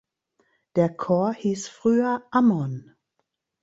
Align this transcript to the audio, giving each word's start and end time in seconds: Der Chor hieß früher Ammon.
Der 0.77 0.89
Chor 0.89 1.31
hieß 1.35 1.67
früher 1.67 2.23
Ammon. 2.31 2.95